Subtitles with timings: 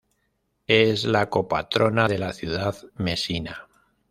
[0.65, 3.67] Es la copatrona de la ciudad Mesina.